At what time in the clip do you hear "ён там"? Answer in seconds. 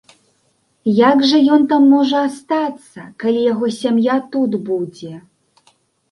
1.55-1.83